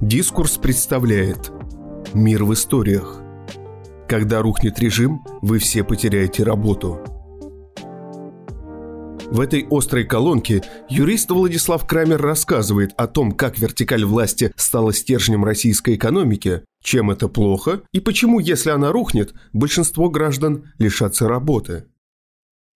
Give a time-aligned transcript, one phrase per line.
[0.00, 1.50] Дискурс представляет
[2.14, 3.20] Мир в историях.
[4.08, 7.00] Когда рухнет режим, вы все потеряете работу.
[9.26, 15.44] В этой острой колонке юрист Владислав Крамер рассказывает о том, как вертикаль власти стала стержнем
[15.44, 21.86] российской экономики, чем это плохо и почему, если она рухнет, большинство граждан лишатся работы.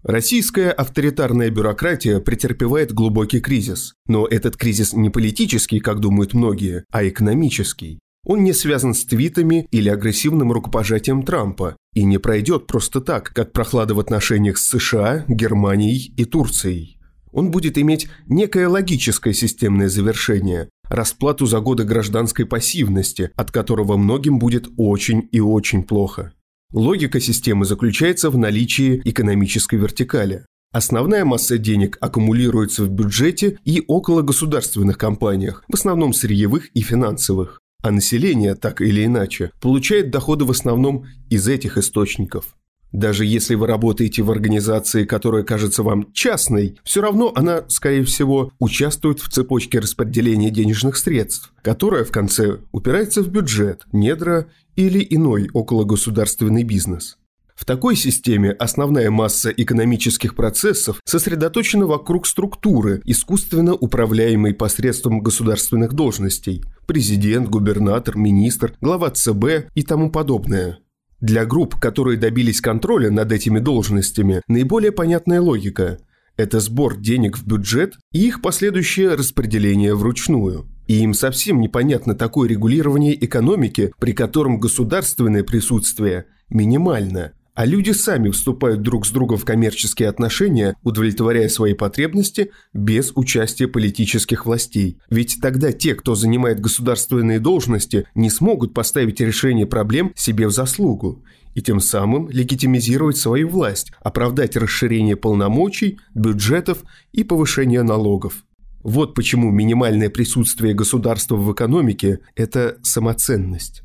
[0.02, 3.94] Российская авторитарная бюрократия претерпевает глубокий кризис.
[4.08, 8.00] Но этот кризис не политический, как думают многие, а экономический.
[8.24, 13.52] Он не связан с твитами или агрессивным рукопожатием Трампа и не пройдет просто так, как
[13.52, 16.98] прохлада в отношениях с США, Германией и Турцией.
[17.30, 24.38] Он будет иметь некое логическое системное завершение, расплату за годы гражданской пассивности, от которого многим
[24.38, 26.32] будет очень и очень плохо.
[26.72, 30.46] Логика системы заключается в наличии экономической вертикали.
[30.72, 37.60] Основная масса денег аккумулируется в бюджете и около государственных компаниях, в основном сырьевых и финансовых.
[37.82, 42.54] А население, так или иначе, получает доходы в основном из этих источников.
[42.92, 48.52] Даже если вы работаете в организации, которая кажется вам частной, все равно она, скорее всего,
[48.58, 55.48] участвует в цепочке распределения денежных средств, которая в конце упирается в бюджет, недра или иной
[55.54, 57.16] окологосударственный бизнес.
[57.54, 66.64] В такой системе основная масса экономических процессов сосредоточена вокруг структуры, искусственно управляемой посредством государственных должностей–
[66.86, 70.80] президент, губернатор, министр, глава ЦБ и тому подобное.
[71.22, 75.98] Для групп, которые добились контроля над этими должностями, наиболее понятная логика–
[76.36, 80.66] это сбор денег в бюджет и их последующее распределение вручную.
[80.88, 88.30] И им совсем непонятно такое регулирование экономики, при котором государственное присутствие минимально– а люди сами
[88.30, 94.98] вступают друг с другом в коммерческие отношения, удовлетворяя свои потребности без участия политических властей.
[95.10, 101.24] Ведь тогда те, кто занимает государственные должности, не смогут поставить решение проблем себе в заслугу
[101.54, 108.44] и тем самым легитимизировать свою власть, оправдать расширение полномочий, бюджетов и повышение налогов.
[108.82, 113.82] Вот почему минимальное присутствие государства в экономике– это самоценность.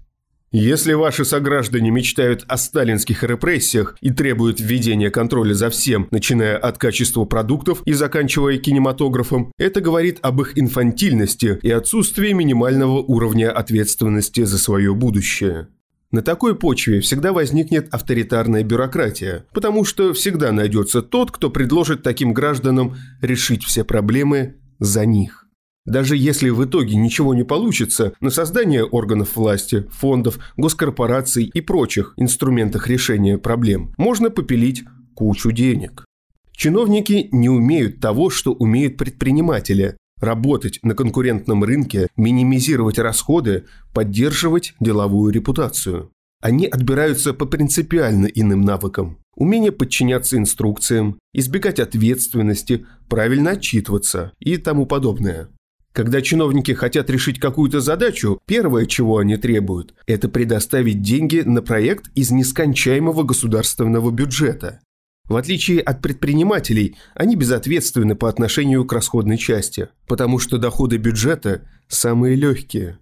[0.51, 6.77] Если ваши сограждане мечтают о сталинских репрессиях и требуют введения контроля за всем, начиная от
[6.77, 14.45] качества продуктов и заканчивая кинематографом, это говорит об их инфантильности и отсутствии минимального уровня ответственности
[14.45, 15.67] за свое будущее.
[16.11, 22.31] На такой почве всегда возникнет авторитарная бюрократия, потому что всегда найдется тот, кто предложит таким
[22.31, 25.46] гражданам решить все проблемы за них.
[25.87, 32.13] Даже если в итоге ничего не получится, на создание органов власти, фондов, госкорпораций и прочих
[32.17, 34.83] инструментах решения проблем можно попилить
[35.15, 36.03] кучу денег.
[36.51, 45.31] Чиновники не умеют того, что умеют предприниматели– работать на конкурентном рынке, минимизировать расходы, поддерживать деловую
[45.31, 46.11] репутацию.
[46.41, 49.19] Они отбираются по принципиально иным навыкам.
[49.35, 55.49] Умение подчиняться инструкциям, избегать ответственности, правильно отчитываться и тому подобное.
[55.97, 62.11] Когда чиновники хотят решить какую-то задачу, первое, чего они требуют, это предоставить деньги на проект
[62.13, 64.79] из нескончаемого государственного бюджета.
[65.25, 71.67] В отличие от предпринимателей, они безответственны по отношению к расходной части, потому что доходы бюджета
[71.87, 72.99] самые легкие.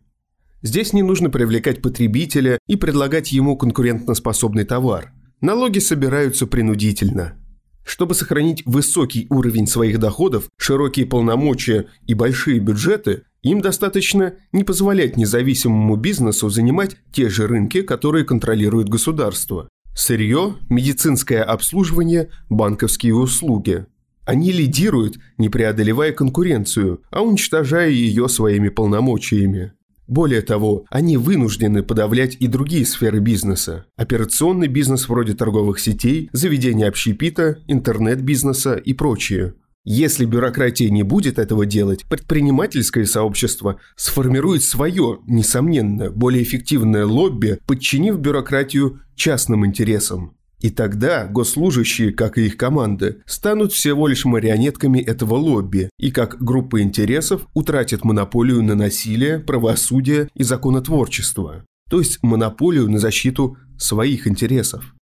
[0.61, 5.11] Здесь не нужно привлекать потребителя и предлагать ему конкурентоспособный товар.
[5.41, 7.34] Налоги собираются принудительно–
[7.85, 15.18] чтобы сохранить высокий уровень своих доходов, широкие полномочия и большие бюджеты, им достаточно не позволять
[15.18, 19.69] независимому бизнесу занимать те же рынки, которые контролирует государство.
[19.96, 23.85] Сырье, медицинское обслуживание, банковские услуги.
[24.25, 29.73] Они лидируют, не преодолевая конкуренцию, а уничтожая ее своими полномочиями.
[30.07, 33.85] Более того, они вынуждены подавлять и другие сферы бизнеса.
[33.95, 39.55] Операционный бизнес вроде торговых сетей, заведения общепита, интернет-бизнеса и прочее.
[39.88, 48.17] Если бюрократия не будет этого делать, предпринимательское сообщество сформирует свое, несомненно, более эффективное лобби, подчинив
[48.17, 50.35] бюрократию частным интересам.
[50.66, 56.41] И тогда госслужащие, как и их команды, станут всего лишь марионетками этого лобби и как
[56.44, 64.26] группа интересов утратят монополию на насилие, правосудие и законотворчество, то есть монополию на защиту своих
[64.26, 64.96] интересов.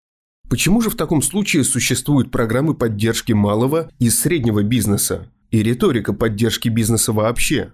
[0.50, 6.68] Почему же в таком случае существуют программы поддержки малого и среднего бизнеса и риторика поддержки
[6.68, 7.71] бизнеса вообще?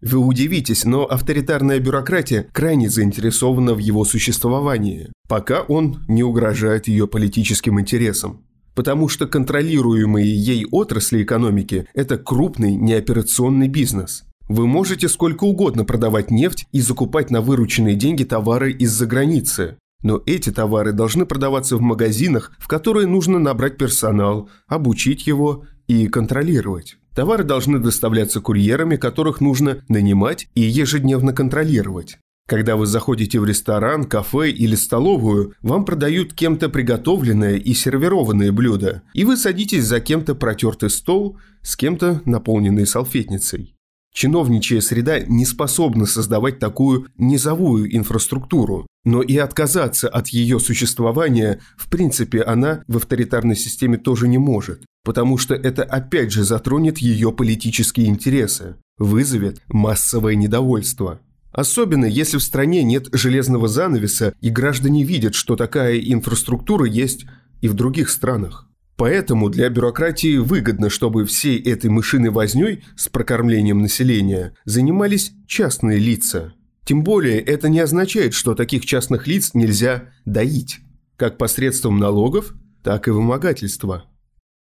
[0.00, 7.08] Вы удивитесь, но авторитарная бюрократия крайне заинтересована в его существовании, пока он не угрожает ее
[7.08, 8.44] политическим интересам.
[8.74, 14.22] Потому что контролируемые ей отрасли экономики– это крупный неоперационный бизнес.
[14.48, 19.78] Вы можете сколько угодно продавать нефть и закупать на вырученные деньги товары из-за границы.
[20.04, 26.06] Но эти товары должны продаваться в магазинах, в которые нужно набрать персонал, обучить его и
[26.06, 26.98] контролировать.
[27.18, 32.16] Товары должны доставляться курьерами, которых нужно нанимать и ежедневно контролировать.
[32.46, 39.02] Когда вы заходите в ресторан, кафе или столовую, вам продают кем-то приготовленное и сервированное блюдо,
[39.14, 43.74] и вы садитесь за кем-то протертый стол, с кем-то наполненный салфетницей.
[44.14, 51.88] Чиновничья среда не способна создавать такую низовую инфраструктуру, но и отказаться от ее существования, в
[51.88, 57.32] принципе, она в авторитарной системе тоже не может, потому что это опять же затронет ее
[57.32, 61.20] политические интересы, вызовет массовое недовольство.
[61.52, 67.24] Особенно если в стране нет железного занавеса и граждане видят, что такая инфраструктура есть
[67.62, 68.68] и в других странах.
[68.98, 76.52] Поэтому для бюрократии выгодно, чтобы всей этой мышиной вознёй с прокормлением населения занимались частные лица.
[76.88, 80.78] Тем более это не означает, что таких частных лиц нельзя доить,
[81.18, 84.06] как посредством налогов, так и вымогательства.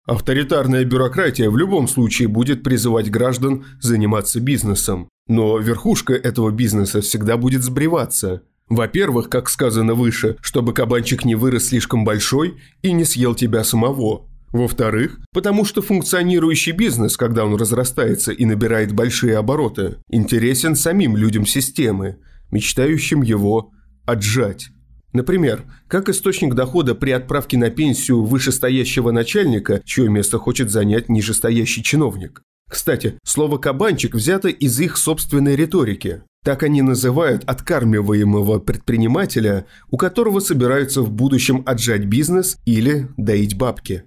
[0.05, 7.37] Авторитарная бюрократия в любом случае будет призывать граждан заниматься бизнесом, но верхушка этого бизнеса всегда
[7.37, 8.41] будет сбриваться.
[8.67, 14.26] Во-первых, как сказано выше, чтобы кабанчик не вырос слишком большой и не съел тебя самого.
[14.51, 21.45] Во-вторых, потому что функционирующий бизнес, когда он разрастается и набирает большие обороты, интересен самим людям
[21.45, 22.17] системы,
[22.51, 23.71] мечтающим его
[24.05, 24.69] отжать.
[25.13, 31.83] Например, как источник дохода при отправке на пенсию вышестоящего начальника, чье место хочет занять нижестоящий
[31.83, 32.41] чиновник.
[32.69, 36.23] Кстати, слово «кабанчик» взято из их собственной риторики.
[36.43, 44.03] Так они называют откармливаемого предпринимателя, у которого собираются в будущем отжать бизнес или доить бабки.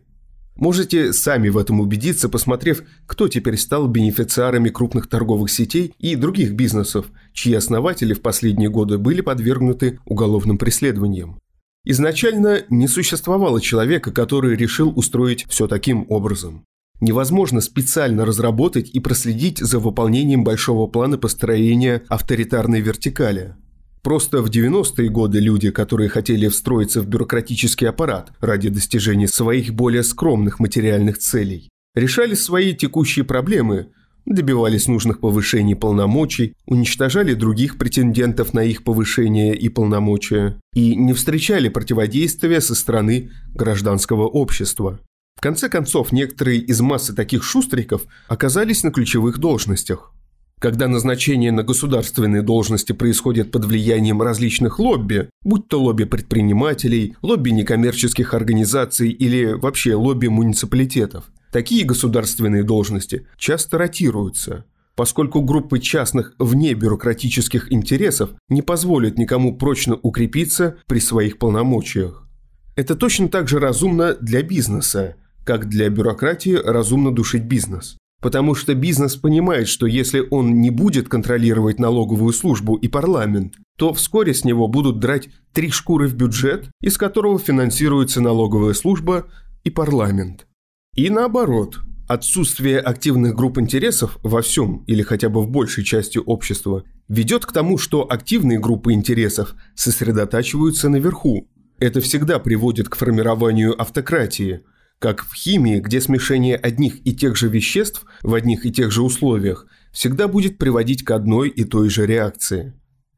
[0.60, 6.52] Можете сами в этом убедиться, посмотрев, кто теперь стал бенефициарами крупных торговых сетей и других
[6.52, 11.40] бизнесов, чьи основатели в последние годы были подвергнуты уголовным преследованиям.
[11.86, 16.66] Изначально не существовало человека, который решил устроить все таким образом.
[17.00, 23.54] Невозможно специально разработать и проследить за выполнением большого плана построения авторитарной вертикали–
[24.02, 30.02] Просто в 90-е годы люди, которые хотели встроиться в бюрократический аппарат ради достижения своих более
[30.02, 33.88] скромных материальных целей, решали свои текущие проблемы,
[34.24, 41.68] добивались нужных повышений полномочий, уничтожали других претендентов на их повышение и полномочия и не встречали
[41.68, 45.00] противодействия со стороны гражданского общества.
[45.36, 50.14] В конце концов, некоторые из массы таких шустриков оказались на ключевых должностях–
[50.60, 57.50] когда назначение на государственные должности происходит под влиянием различных лобби, будь то лобби предпринимателей, лобби
[57.50, 64.66] некоммерческих организаций или вообще лобби муниципалитетов, такие государственные должности часто ротируются,
[64.96, 72.28] поскольку группы частных вне бюрократических интересов не позволят никому прочно укрепиться при своих полномочиях.
[72.76, 77.96] Это точно так же разумно для бизнеса, как для бюрократии разумно душить бизнес.
[78.20, 83.94] Потому что бизнес понимает, что если он не будет контролировать налоговую службу и парламент, то
[83.94, 89.26] вскоре с него будут драть три шкуры в бюджет, из которого финансируется налоговая служба
[89.64, 90.46] и парламент.
[90.94, 96.84] И наоборот, отсутствие активных групп интересов во всем или хотя бы в большей части общества
[97.08, 101.48] ведет к тому, что активные группы интересов сосредотачиваются наверху.
[101.78, 104.60] Это всегда приводит к формированию автократии–
[105.00, 109.02] как в химии, где смешение одних и тех же веществ в одних и тех же
[109.02, 112.74] условиях всегда будет приводить к одной и той же реакции.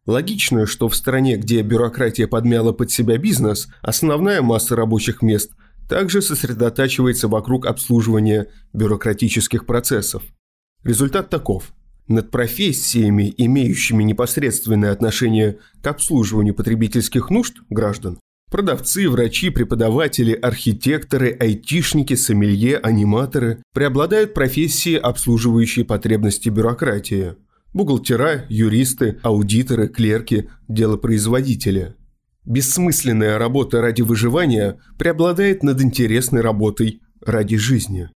[0.06, 5.52] Логично, что в стране, где бюрократия подмяла под себя бизнес, основная масса рабочих мест
[5.88, 10.22] также сосредотачивается вокруг обслуживания бюрократических процессов.
[10.84, 11.72] Результат таков.
[12.06, 18.18] Над профессиями, имеющими непосредственное отношение к обслуживанию потребительских нужд граждан,
[18.52, 27.36] Продавцы, врачи, преподаватели, архитекторы, айтишники, сомелье, аниматоры преобладают профессии, обслуживающие потребности бюрократии.
[27.72, 31.94] Бухгалтера, юристы, аудиторы, клерки, делопроизводители.
[32.44, 38.10] Бессмысленная работа ради выживания преобладает над интересной работой ради жизни.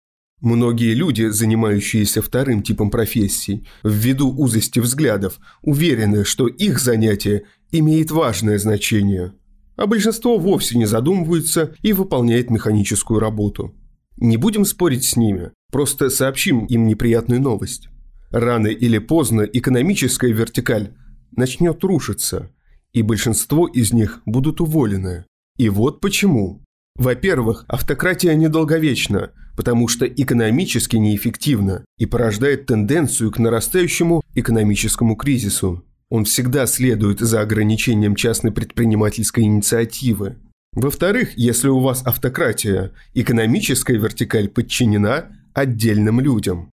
[0.42, 8.58] Многие люди, занимающиеся вторым типом профессий, ввиду узости взглядов, уверены, что их занятие имеет важное
[8.58, 9.34] значение–
[9.75, 13.74] а большинство вовсе не задумывается и выполняет механическую работу.
[14.18, 17.89] Не будем спорить с ними, просто сообщим им неприятную новость.
[18.30, 20.94] Рано или поздно экономическая вертикаль
[21.32, 22.51] начнет рушиться,
[22.92, 25.25] и большинство из них будут уволены.
[25.58, 26.63] И вот почему.
[26.96, 35.84] Во-первых, автократия недолговечна, потому что экономически неэффективна и порождает тенденцию к нарастающему экономическому кризису.
[36.13, 40.38] Он всегда следует за ограничением частной предпринимательской инициативы.
[40.74, 46.70] Во-вторых, если у вас автократия, экономическая вертикаль подчинена отдельным людям.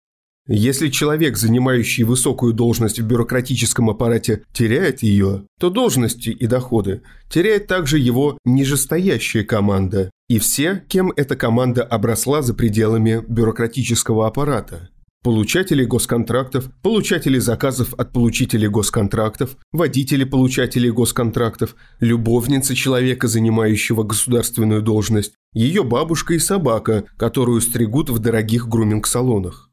[0.49, 7.67] Если человек, занимающий высокую должность в бюрократическом аппарате, теряет ее, то должности и доходы теряет
[7.67, 14.89] также его нижестоящая команда и все, кем эта команда обросла за пределами бюрократического аппарата.
[15.27, 25.33] Получатели госконтрактов, получатели заказов от получителей госконтрактов, водители получателей госконтрактов, любовница человека, занимающего государственную должность,
[25.53, 29.69] ее бабушка и собака, которую стригут в дорогих груминг-салонах.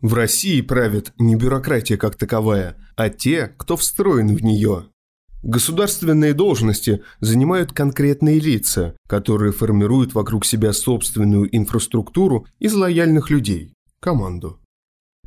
[0.00, 4.84] В России правят не бюрократия как таковая, а те, кто встроен в нее.
[5.42, 14.61] Государственные должности занимают конкретные лица, которые формируют вокруг себя собственную инфраструктуру из лояльных людей– команду.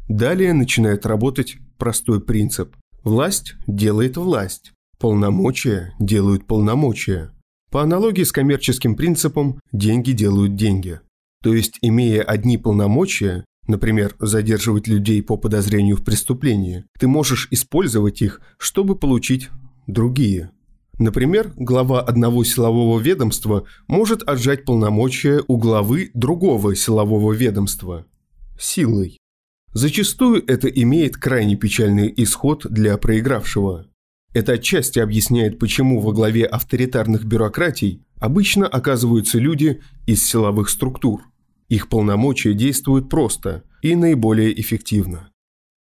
[0.07, 2.75] Далее начинает работать простой принцип.
[3.03, 7.31] Власть делает власть, полномочия делают полномочия.
[7.71, 10.99] По аналогии с коммерческим принципом, деньги делают деньги.
[11.43, 18.21] То есть, имея одни полномочия, например, задерживать людей по подозрению в преступлении, ты можешь использовать
[18.21, 19.49] их, чтобы получить
[19.87, 20.51] другие.
[20.97, 28.05] Например, глава одного силового ведомства может отжать полномочия у главы другого силового ведомства
[28.57, 29.17] силой.
[29.75, 33.85] Зачастую это имеет крайне печальный исход для проигравшего.
[34.33, 41.21] Это отчасти объясняет, почему во главе авторитарных бюрократий обычно оказываются люди из силовых структур–
[41.69, 45.29] их полномочия действуют просто и наиболее эффективно.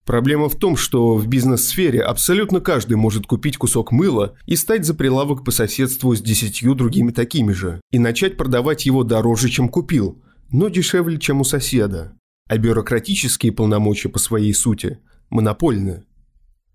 [0.06, 4.94] Проблема в том, что в бизнес-сфере абсолютно каждый может купить кусок мыла и стать за
[4.94, 10.22] прилавок по соседству с десятью другими такими же, и начать продавать его дороже, чем купил,
[10.52, 12.14] но дешевле, чем у соседа.
[12.48, 15.00] А бюрократические полномочия по своей сути
[15.30, 16.04] монопольны.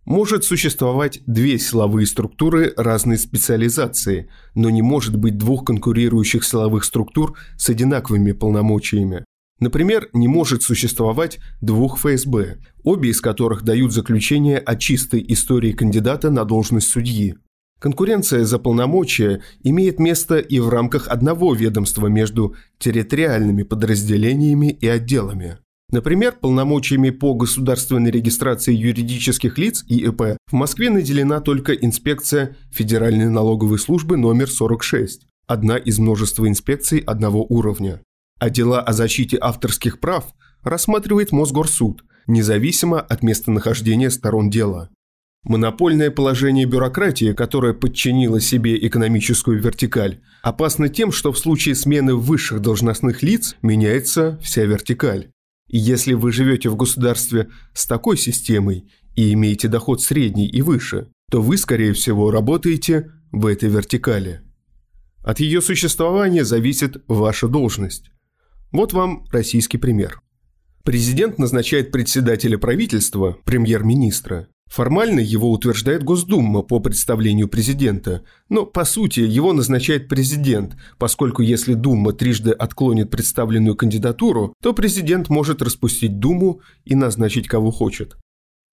[0.05, 7.39] Может существовать две силовые структуры разной специализации, но не может быть двух конкурирующих силовых структур
[7.57, 9.25] с одинаковыми полномочиями.
[9.61, 16.31] Например, не может существовать двух ФСБ, обе из которых дают заключение о чистой истории кандидата
[16.31, 17.37] на должность судьи.
[17.81, 25.57] Конкуренция за полномочия имеет место и в рамках одного ведомства между территориальными подразделениями и отделами.
[25.91, 33.79] Например, полномочиями по государственной регистрации юридических лиц ИЭП в Москве наделена только инспекция Федеральной налоговой
[33.79, 38.03] службы номер 46, одна из множества инспекций одного уровня.
[38.39, 40.27] А дела о защите авторских прав
[40.63, 44.91] рассматривает Мосгорсуд, независимо от местонахождения сторон дела.
[45.45, 52.61] Монопольное положение бюрократии, которая подчинила себе экономическую вертикаль, опасно тем, что в случае смены высших
[52.61, 55.31] должностных лиц меняется вся вертикаль.
[55.69, 61.09] И если вы живете в государстве с такой системой и имеете доход средний и выше,
[61.31, 64.43] то вы, скорее всего, работаете в этой вертикали.
[65.23, 68.11] От ее существования зависит ваша должность.
[68.73, 70.21] Вот вам российский пример.
[70.85, 79.19] Президент назначает председателя правительства, премьер-министра, Формально его утверждает Госдума по представлению президента, но по сути
[79.19, 86.61] его назначает президент, поскольку если Дума трижды отклонит представленную кандидатуру, то президент может распустить Думу
[86.85, 88.17] и назначить кого хочет.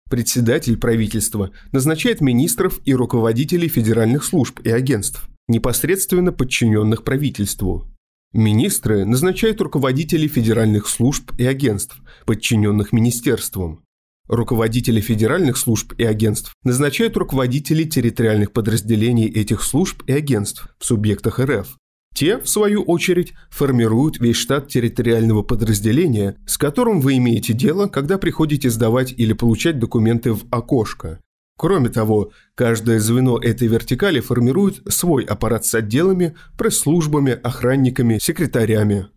[0.08, 7.88] Председатель правительства назначает министров и руководителей федеральных служб и агентств, непосредственно подчиненных правительству.
[8.34, 13.84] Министры назначают руководителей федеральных служб и агентств, подчиненных министерствам.
[14.28, 21.40] Руководители федеральных служб и агентств назначают руководителей территориальных подразделений этих служб и агентств в субъектах
[21.40, 21.78] РФ.
[22.14, 28.18] Те, в свою очередь, формируют весь штат территориального подразделения, с которым вы имеете дело, когда
[28.18, 31.20] приходите сдавать или получать документы в окошко.
[31.58, 39.08] Кроме того, каждое звено этой вертикали формирует свой аппарат с отделами, пресс-службами, охранниками, секретарями.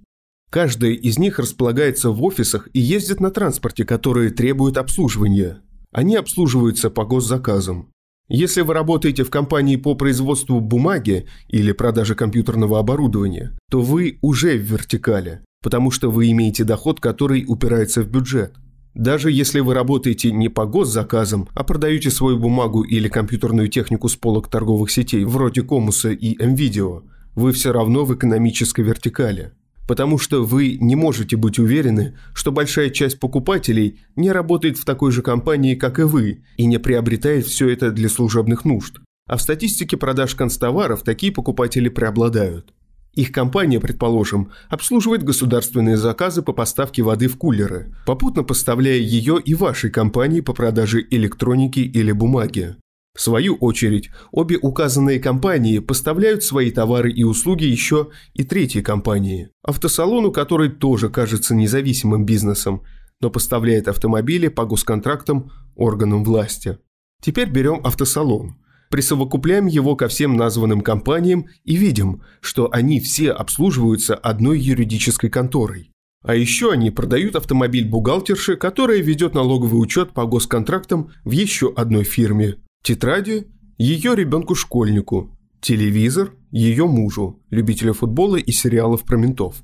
[0.51, 5.63] Каждая из них располагается в офисах и ездит на транспорте, которые требуют обслуживания.
[5.93, 7.93] Они обслуживаются по госзаказам.
[8.29, 14.57] Если вы работаете в компании по производству бумаги или продаже компьютерного оборудования, то вы уже
[14.57, 18.55] в вертикали, потому что вы имеете доход, который упирается в бюджет.
[18.95, 24.17] Даже если вы работаете не по госзаказам, а продаете свою бумагу или компьютерную технику с
[24.17, 27.05] полок торговых сетей вроде Комуса и МВидео,
[27.37, 29.53] вы все равно в экономической вертикали
[29.91, 35.11] потому что вы не можете быть уверены, что большая часть покупателей не работает в такой
[35.11, 39.01] же компании, как и вы, и не приобретает все это для служебных нужд.
[39.27, 42.73] А в статистике продаж констоваров такие покупатели преобладают.
[43.15, 49.57] Их компания, предположим, обслуживает государственные заказы по поставке воды в кулеры, попутно поставляя ее и
[49.57, 52.77] вашей компании по продаже электроники или бумаги.
[53.15, 59.51] В свою очередь, обе указанные компании поставляют свои товары и услуги еще и третьей компании,
[59.63, 62.83] автосалону, который тоже кажется независимым бизнесом,
[63.21, 66.79] но поставляет автомобили по госконтрактам органам власти.
[67.21, 68.57] Теперь берем автосалон–
[68.91, 75.93] присовокупляем его ко всем названным компаниям и видим, что они все обслуживаются одной юридической конторой.
[76.23, 82.05] А еще они продают автомобиль бухгалтерши, которая ведет налоговый учет по госконтрактам в еще одной
[82.05, 82.57] фирме.
[82.83, 83.47] Тетради–
[83.79, 85.37] ее ребенку-школьнику.
[85.61, 89.63] Телевизор– ее мужу, любителю футбола и сериалов про ментов.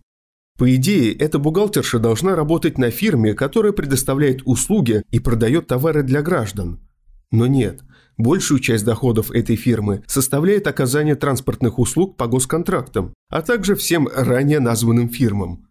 [0.58, 6.23] По идее, эта бухгалтерша должна работать на фирме, которая предоставляет услуги и продает товары для
[6.23, 6.80] граждан.
[7.30, 7.82] Но нет,
[8.18, 14.58] Большую часть доходов этой фирмы составляет оказание транспортных услуг по госконтрактам, а также всем ранее
[14.58, 15.65] названным фирмам.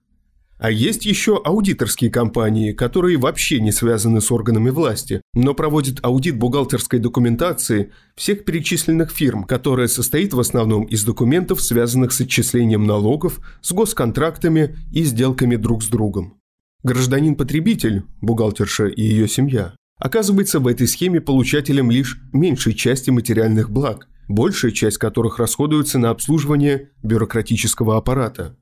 [0.58, 6.38] А есть еще аудиторские компании, которые вообще не связаны с органами власти, но проводят аудит
[6.38, 13.40] бухгалтерской документации всех перечисленных фирм, которая состоит в основном из документов, связанных с отчислением налогов,
[13.62, 16.40] с госконтрактами и сделками друг с другом.
[16.84, 24.08] Гражданин-потребитель, бухгалтерша и ее семья, оказывается в этой схеме получателем лишь меньшей части материальных благ,
[24.30, 28.56] большая часть которых расходуется на обслуживание бюрократического аппарата.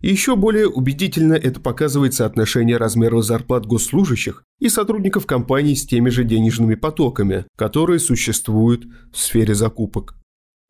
[0.00, 6.24] Еще более убедительно это показывает соотношение размера зарплат госслужащих и сотрудников компаний с теми же
[6.24, 10.14] денежными потоками, которые существуют в сфере закупок.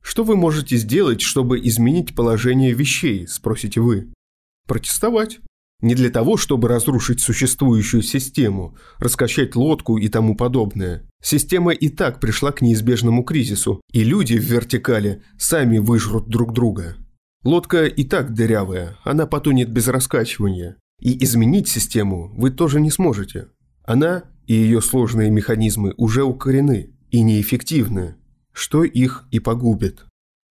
[0.02, 4.12] Что вы можете сделать, чтобы изменить положение вещей, спросите вы?
[4.66, 5.38] Протестовать.
[5.80, 11.08] Не для того, чтобы разрушить существующую систему, раскачать лодку и тому подобное.
[11.22, 16.96] Система и так пришла к неизбежному кризису, и люди в вертикали сами выжрут друг друга.
[17.44, 20.76] Лодка и так дырявая, она потонет без раскачивания.
[21.00, 23.48] И изменить систему вы тоже не сможете.
[23.84, 28.16] Она и ее сложные механизмы уже укорены и неэффективны,
[28.52, 30.04] что их и погубит.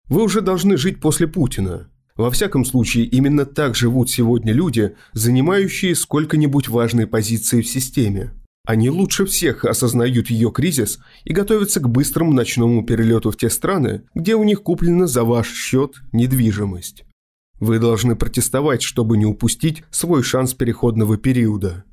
[0.09, 1.91] Вы уже должны жить после Путина,
[2.21, 8.35] во всяком случае, именно так живут сегодня люди, занимающие сколько-нибудь важные позиции в системе.
[8.67, 14.03] Они лучше всех осознают ее кризис и готовятся к быстрому ночному перелету в те страны,
[14.15, 17.05] где у них куплена за ваш счет недвижимость.
[17.59, 21.85] Вы должны протестовать, чтобы не упустить свой шанс переходного периода.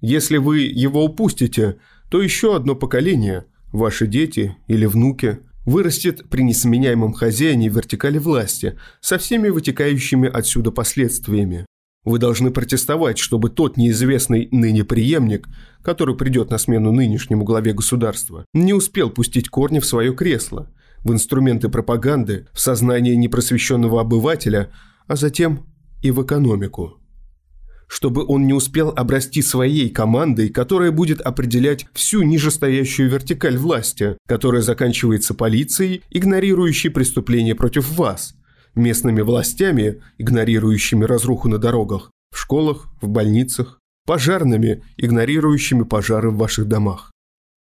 [0.00, 1.78] Если вы его упустите,
[2.10, 9.18] то еще одно поколение, ваши дети или внуки, вырастет при несменяемом хозяине вертикали власти со
[9.18, 11.65] всеми вытекающими отсюда последствиями.
[12.06, 15.48] Вы должны протестовать, чтобы тот неизвестный ныне преемник,
[15.82, 20.70] который придет на смену нынешнему главе государства, не успел пустить корни в свое кресло,
[21.02, 24.70] в инструменты пропаганды, в сознание непросвещенного обывателя,
[25.08, 25.66] а затем
[26.00, 27.00] и в экономику.
[27.88, 34.62] Чтобы он не успел обрасти своей командой, которая будет определять всю нижестоящую вертикаль власти, которая
[34.62, 38.36] заканчивается полицией, игнорирующей преступления против вас,
[38.76, 46.68] местными властями, игнорирующими разруху на дорогах, в школах, в больницах, пожарными, игнорирующими пожары в ваших
[46.68, 47.12] домах.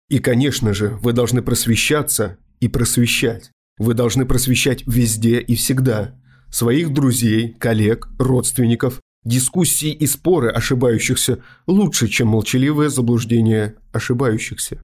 [0.10, 3.52] И, конечно же, вы должны просвещаться и просвещать.
[3.78, 6.16] Вы должны просвещать везде и всегда.
[6.50, 14.82] Своих друзей, коллег, родственников, Дискуссии и споры ошибающихся лучше, чем молчаливое заблуждение ошибающихся.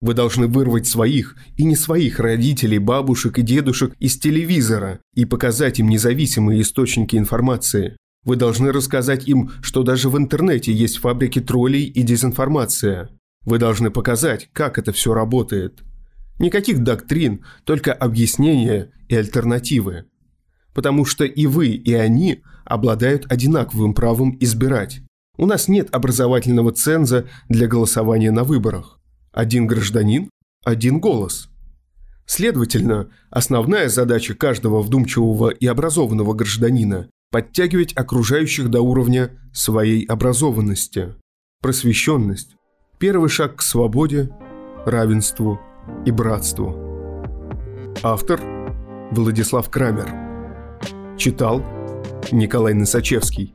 [0.00, 5.78] Вы должны вырвать своих и не своих родителей, бабушек и дедушек из телевизора и показать
[5.78, 7.96] им независимые источники информации.
[8.24, 13.10] Вы должны рассказать им, что даже в интернете есть фабрики троллей и дезинформация.
[13.44, 15.82] Вы должны показать, как это все работает.
[16.38, 20.04] Никаких доктрин, только объяснения и альтернативы.
[20.74, 25.00] Потому что и вы, и они– обладают одинаковым правом избирать.
[25.38, 28.98] У нас нет образовательного ценза для голосования на выборах.
[29.36, 30.30] Один гражданин–
[30.64, 31.50] один голос.
[32.24, 41.16] Следовательно, основная задача каждого вдумчивого и образованного гражданина– подтягивать окружающих до уровня своей образованности.
[41.60, 42.56] Просвещенность–
[42.98, 44.30] первый шаг к свободе,
[44.86, 45.60] равенству
[46.06, 46.74] и братству.
[48.02, 48.40] Автор–
[49.10, 50.14] Владислав Крамер.
[51.18, 51.62] Читал–
[52.32, 53.54] Николай Носачевский.